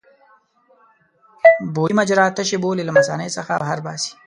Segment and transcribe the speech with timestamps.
[1.73, 4.11] بولي مجرا تشې بولې له مثانې څخه بهر باسي.